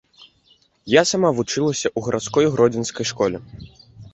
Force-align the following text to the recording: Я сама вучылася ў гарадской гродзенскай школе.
Я 0.99 1.03
сама 1.11 1.29
вучылася 1.39 1.87
ў 1.91 1.99
гарадской 2.07 2.45
гродзенскай 2.57 3.05
школе. 3.15 3.37